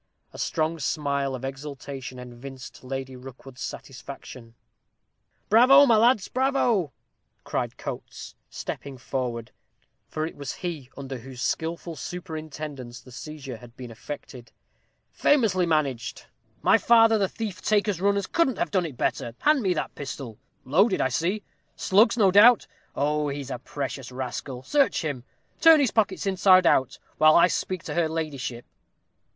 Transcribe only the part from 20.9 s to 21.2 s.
I